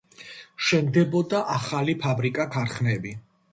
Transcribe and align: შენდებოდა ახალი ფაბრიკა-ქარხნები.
შენდებოდა 0.67 1.43
ახალი 1.57 1.97
ფაბრიკა-ქარხნები. 2.07 3.17